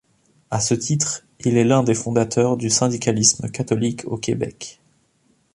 [0.49, 4.79] À ce titre, il est l'un des fondateurs du syndicalisme catholique au Québec.